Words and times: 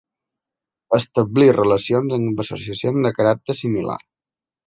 Establir 0.97 1.49
relacions 1.57 2.15
amb 2.17 2.43
Associacions 2.45 3.09
de 3.09 3.13
caràcter 3.19 3.59
similar. 3.63 4.01